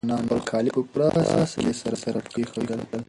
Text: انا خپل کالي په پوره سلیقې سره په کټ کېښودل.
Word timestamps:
انا 0.05 0.15
خپل 0.23 0.39
کالي 0.49 0.69
په 0.75 0.81
پوره 0.91 1.09
سلیقې 1.53 1.79
سره 1.81 1.95
په 2.03 2.09
کټ 2.13 2.25
کېښودل. 2.33 2.79